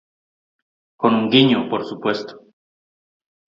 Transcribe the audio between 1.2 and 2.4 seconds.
guiño, por supuesto.